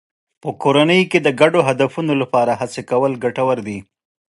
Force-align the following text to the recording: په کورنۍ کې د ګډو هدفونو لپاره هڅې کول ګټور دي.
په 0.41 0.49
کورنۍ 0.61 1.01
کې 1.11 1.19
د 1.21 1.27
ګډو 1.39 1.59
هدفونو 1.67 2.13
لپاره 2.21 2.51
هڅې 2.61 2.81
کول 2.91 3.11
ګټور 3.23 3.57
دي. 3.67 3.79